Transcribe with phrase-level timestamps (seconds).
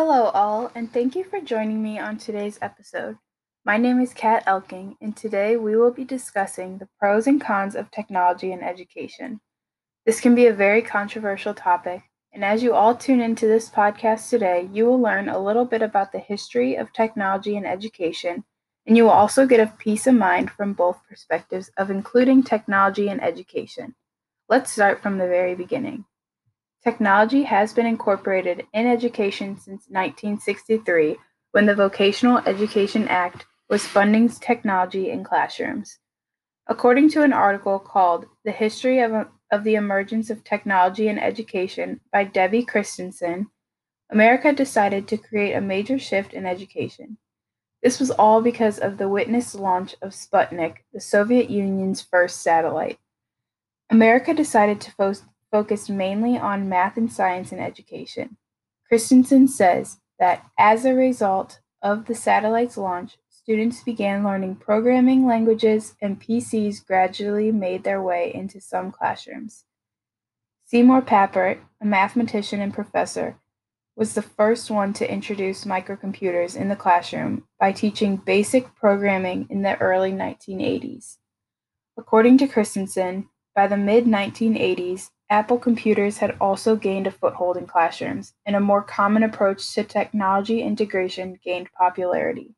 [0.00, 3.18] Hello, all, and thank you for joining me on today's episode.
[3.64, 7.74] My name is Kat Elking, and today we will be discussing the pros and cons
[7.74, 9.40] of technology in education.
[10.06, 12.02] This can be a very controversial topic,
[12.32, 15.82] and as you all tune into this podcast today, you will learn a little bit
[15.82, 18.44] about the history of technology in education,
[18.86, 23.08] and you will also get a peace of mind from both perspectives of including technology
[23.08, 23.96] in education.
[24.48, 26.04] Let's start from the very beginning.
[26.88, 31.18] Technology has been incorporated in education since 1963
[31.50, 35.98] when the Vocational Education Act was funding technology in classrooms.
[36.66, 42.00] According to an article called The History of, of the Emergence of Technology in Education
[42.10, 43.48] by Debbie Christensen,
[44.08, 47.18] America decided to create a major shift in education.
[47.82, 52.98] This was all because of the witnessed launch of Sputnik, the Soviet Union's first satellite.
[53.90, 55.12] America decided to fo-
[55.50, 58.36] focus mainly on math and science in education.
[58.88, 65.94] Christensen says that as a result of the satellite's launch, students began learning programming languages
[66.02, 69.64] and PCs gradually made their way into some classrooms.
[70.64, 73.38] Seymour Papert, a mathematician and professor,
[73.96, 79.62] was the first one to introduce microcomputers in the classroom by teaching basic programming in
[79.62, 81.16] the early 1980s.
[81.96, 87.66] According to Christensen, by the mid 1980s, Apple computers had also gained a foothold in
[87.66, 92.54] classrooms, and a more common approach to technology integration gained popularity.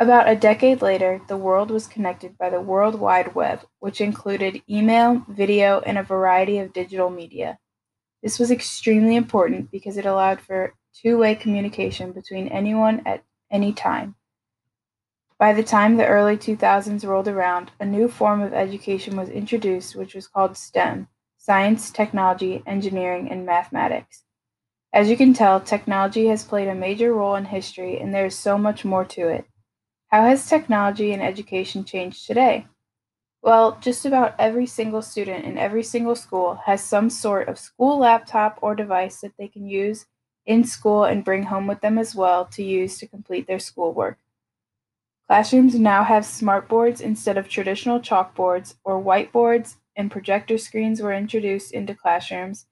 [0.00, 4.60] About a decade later, the world was connected by the World Wide Web, which included
[4.68, 7.60] email, video, and a variety of digital media.
[8.24, 13.72] This was extremely important because it allowed for two way communication between anyone at any
[13.72, 14.16] time.
[15.38, 19.94] By the time the early 2000s rolled around, a new form of education was introduced,
[19.94, 21.06] which was called STEM
[21.42, 24.24] science, technology, engineering, and mathematics.
[24.92, 28.36] As you can tell, technology has played a major role in history, and there is
[28.36, 29.46] so much more to it.
[30.08, 32.66] How has technology in education changed today?
[33.40, 37.98] Well, just about every single student in every single school has some sort of school
[37.98, 40.04] laptop or device that they can use
[40.44, 44.18] in school and bring home with them as well to use to complete their schoolwork.
[45.26, 51.72] Classrooms now have smartboards instead of traditional chalkboards, or whiteboards and projector screens were introduced
[51.72, 52.66] into classrooms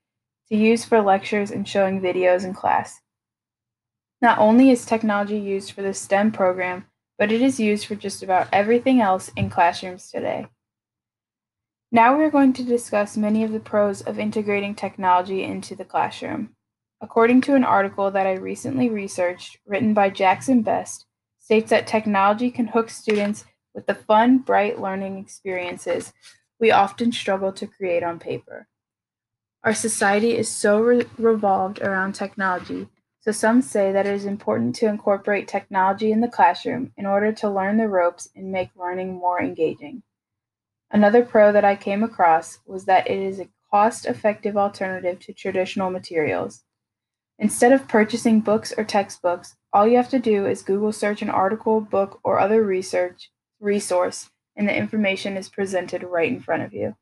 [0.48, 3.00] to use for lectures and showing videos in class.
[4.20, 6.86] Not only is technology used for the STEM program,
[7.18, 10.46] but it is used for just about everything else in classrooms today.
[11.90, 15.84] Now we are going to discuss many of the pros of integrating technology into the
[15.84, 16.50] classroom.
[17.00, 21.06] According to an article that I recently researched, written by Jackson Best,
[21.38, 26.12] states that technology can hook students with the fun, bright learning experiences
[26.60, 28.69] we often struggle to create on paper.
[29.64, 32.88] Our society is so re- revolved around technology,
[33.20, 37.32] so some say that it is important to incorporate technology in the classroom in order
[37.32, 40.02] to learn the ropes and make learning more engaging.
[40.91, 45.32] Another pro that I came across was that it is a cost effective alternative to
[45.32, 46.64] traditional materials.
[47.38, 51.30] Instead of purchasing books or textbooks, all you have to do is Google search an
[51.30, 53.30] article, book, or other research
[53.60, 56.96] resource, and the information is presented right in front of you.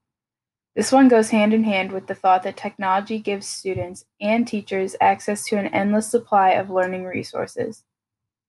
[0.76, 4.94] This one goes hand in hand with the thought that technology gives students and teachers
[5.00, 7.82] access to an endless supply of learning resources.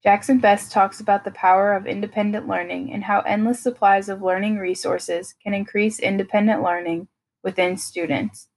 [0.04, 4.58] Jackson Best talks about the power of independent learning and how endless supplies of learning
[4.58, 7.08] resources can increase independent learning
[7.44, 8.50] within students.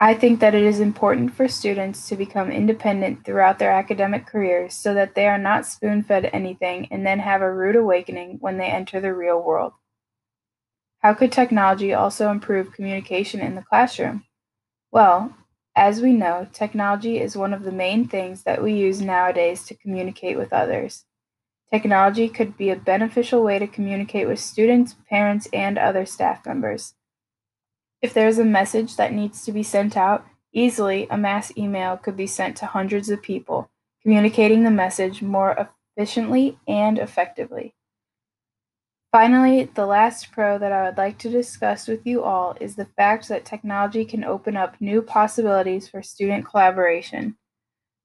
[0.00, 4.74] I think that it is important for students to become independent throughout their academic careers
[4.74, 8.58] so that they are not spoon fed anything and then have a rude awakening when
[8.58, 9.72] they enter the real world.
[11.00, 14.24] How could technology also improve communication in the classroom?
[14.92, 15.34] Well,
[15.74, 19.76] as we know, technology is one of the main things that we use nowadays to
[19.76, 21.06] communicate with others.
[21.72, 26.94] Technology could be a beneficial way to communicate with students, parents, and other staff members.
[28.00, 31.96] If there is a message that needs to be sent out, easily a mass email
[31.96, 33.70] could be sent to hundreds of people,
[34.02, 37.74] communicating the message more efficiently and effectively.
[39.10, 42.84] Finally, the last pro that I would like to discuss with you all is the
[42.84, 47.36] fact that technology can open up new possibilities for student collaboration.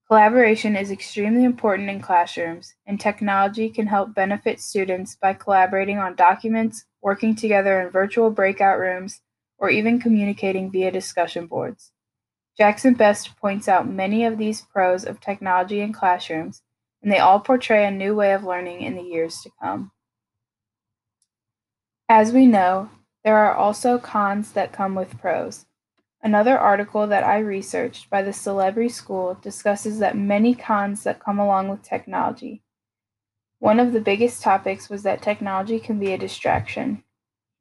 [0.08, 6.16] Collaboration is extremely important in classrooms, and technology can help benefit students by collaborating on
[6.16, 9.22] documents, working together in virtual breakout rooms,
[9.64, 11.94] or even communicating via discussion boards.
[12.58, 16.62] Jackson Best points out many of these pros of technology in classrooms,
[17.02, 19.94] and they all portray a new way of learning in the years to come.
[22.10, 22.90] As we know,
[23.24, 25.66] there are also cons that come with pros.
[26.22, 31.40] Another article that I researched by the Celebrity School discusses that many cons that come
[31.40, 32.62] along with technology.
[33.60, 37.03] One of the biggest topics was that technology can be a distraction.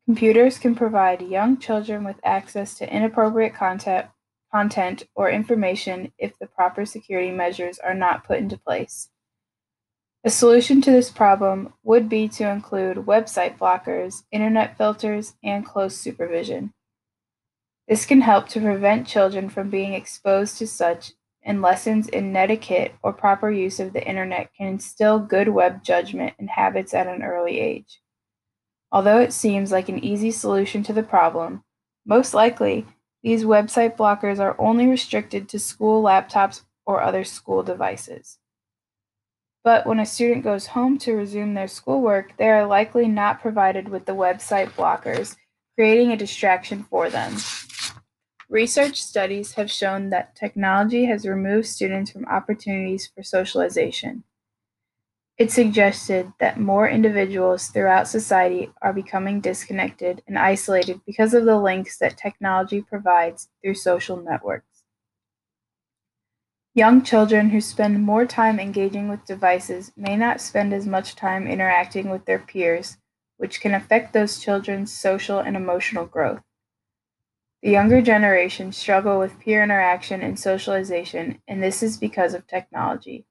[0.07, 4.07] Computers can provide young children with access to inappropriate content,
[4.53, 9.11] content or information if the proper security measures are not put into place.
[10.25, 15.97] A solution to this problem would be to include website blockers, internet filters, and close
[15.97, 16.73] supervision.
[17.89, 21.13] This can help to prevent children from being exposed to such,
[21.43, 26.35] and lessons in etiquette or proper use of the internet can instill good web judgment
[26.39, 28.01] and habits at an early age.
[28.93, 31.65] Although it seems like an easy solution to the problem,
[32.05, 32.87] most likely
[33.23, 38.39] these website blockers are only restricted to school laptops or other school devices.
[39.65, 43.89] But when a student goes home to resume their schoolwork, they are likely not provided
[43.89, 45.37] with the website blockers,
[45.77, 47.37] creating a distraction for them.
[48.51, 54.25] Research studies have shown that technology has removed students from opportunities for socialization.
[55.43, 61.59] It suggested that more individuals throughout society are becoming disconnected and isolated because of the
[61.59, 64.85] links that technology provides through social networks.
[66.77, 71.49] Young children who spend more time engaging with devices may not spend as much time
[71.49, 72.99] interacting with their peers,
[73.37, 76.45] which can affect those children's social and emotional growth.
[77.65, 83.27] The younger generation struggle with peer interaction and socialization, and this is because of technology.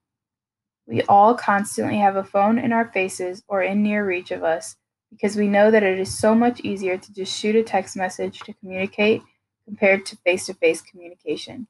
[0.92, 4.76] We all constantly have a phone in our faces or in near reach of us
[5.10, 8.38] because we know that it is so much easier to just shoot a text message
[8.40, 9.22] to communicate
[9.64, 11.66] compared to face to face communication.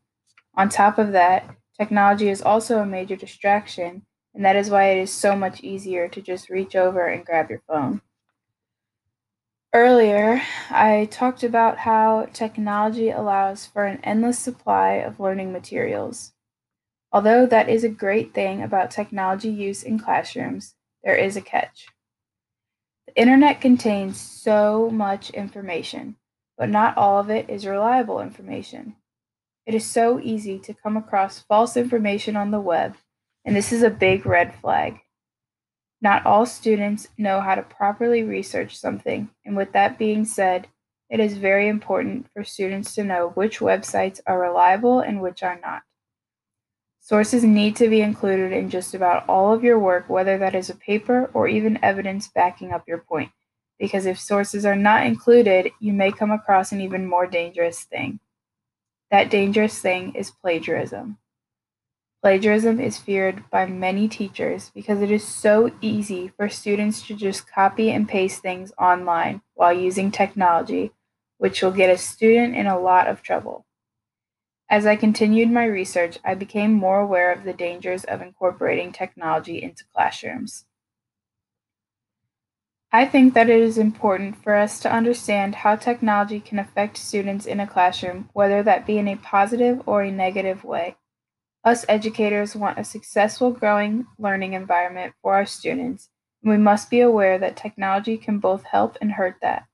[0.55, 4.05] On top of that, Technology is also a major distraction,
[4.35, 7.49] and that is why it is so much easier to just reach over and grab
[7.49, 8.03] your phone.
[9.73, 16.35] Earlier, I talked about how technology allows for an endless supply of learning materials.
[17.13, 20.75] Although that is a great thing about technology use in classrooms,
[21.05, 21.87] there is a catch.
[23.07, 26.17] The internet contains so much information,
[26.57, 28.97] but not all of it is reliable information.
[29.67, 32.97] It is so easy to come across false information on the web,
[33.45, 35.01] and this is a big red flag.
[36.01, 40.67] Not all students know how to properly research something, and with that being said,
[41.11, 45.61] it is very important for students to know which websites are reliable and which are
[45.63, 45.83] not.
[47.05, 50.71] Sources need to be included in just about all of your work, whether that is
[50.71, 53.33] a paper or even evidence backing up your point,
[53.77, 58.21] because if sources are not included, you may come across an even more dangerous thing.
[59.11, 61.19] That dangerous thing is plagiarism.
[62.23, 67.51] Plagiarism is feared by many teachers because it is so easy for students to just
[67.51, 70.93] copy and paste things online while using technology,
[71.39, 73.67] which will get a student in a lot of trouble.
[74.73, 79.63] As I continued my research, I became more aware of the dangers of incorporating technology
[79.63, 80.65] into classrooms.
[82.91, 87.45] I think that it is important for us to understand how technology can affect students
[87.45, 90.97] in a classroom, whether that be in a positive or a negative way.
[91.63, 96.09] Us educators want a successful, growing learning environment for our students,
[96.43, 99.65] and we must be aware that technology can both help and hurt that.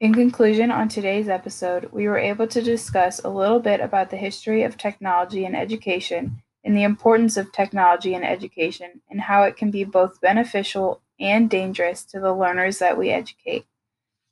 [0.00, 4.16] In conclusion, on today's episode, we were able to discuss a little bit about the
[4.16, 9.56] history of technology and education and the importance of technology in education and how it
[9.56, 13.66] can be both beneficial and dangerous to the learners that we educate.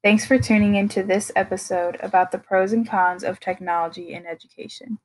[0.04, 5.00] Thanks for tuning into this episode about the pros and cons of technology in education.